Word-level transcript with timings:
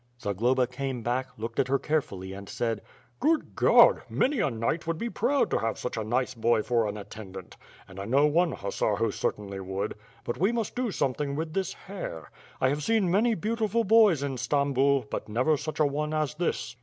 Zagloba 0.19 0.65
came 0.65 1.03
back, 1.03 1.27
looked 1.37 1.59
at 1.59 1.67
her 1.67 1.77
carefully 1.77 2.33
and 2.33 2.49
said: 2.49 2.81
"Good 3.19 3.55
God! 3.55 4.01
many 4.09 4.39
a 4.39 4.49
knight 4.49 4.87
would 4.87 4.97
be 4.97 5.11
proud 5.11 5.51
to 5.51 5.59
have 5.59 5.77
such 5.77 5.95
a 5.95 6.03
nice 6.03 6.33
boy 6.33 6.63
for 6.63 6.87
an 6.87 6.97
attendant; 6.97 7.55
and 7.87 7.99
I 7.99 8.05
know 8.05 8.25
one 8.25 8.53
hussar 8.53 8.95
who 8.95 9.11
cer 9.11 9.33
tainly 9.33 9.63
would, 9.63 9.93
but 10.23 10.39
we 10.39 10.51
must 10.51 10.75
do 10.75 10.89
something 10.89 11.35
with 11.35 11.53
this 11.53 11.73
hair. 11.73 12.31
I 12.59 12.69
have 12.69 12.81
seen 12.81 13.11
many 13.11 13.35
beautiful 13.35 13.83
boys 13.83 14.23
in 14.23 14.37
Stambul, 14.37 15.05
but 15.11 15.29
never 15.29 15.55
such 15.55 15.79
a 15.79 15.85
one 15.85 16.15
as 16.15 16.33
this." 16.33 16.75